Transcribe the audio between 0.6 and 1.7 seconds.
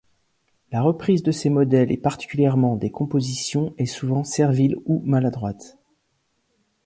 La reprise de ces